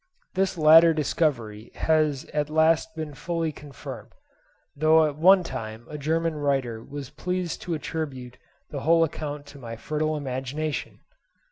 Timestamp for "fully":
3.13-3.51